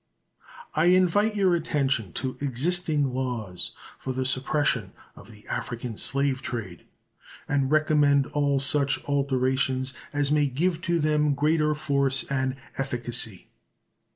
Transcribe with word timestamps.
I 0.73 0.85
invite 0.85 1.35
your 1.35 1.53
attention 1.53 2.11
to 2.13 2.35
existing 2.41 3.13
laws 3.13 3.73
for 3.99 4.13
the 4.13 4.25
suppression 4.25 4.93
of 5.15 5.29
the 5.31 5.47
African 5.47 5.95
slave 5.95 6.41
trade, 6.41 6.85
and 7.47 7.69
recommend 7.69 8.25
all 8.33 8.59
such 8.59 8.97
alterations 9.03 9.93
as 10.11 10.31
may 10.31 10.47
give 10.47 10.81
to 10.89 10.97
them 10.97 11.35
greater 11.35 11.75
force 11.75 12.23
and 12.31 12.55
efficacy. 12.79 13.47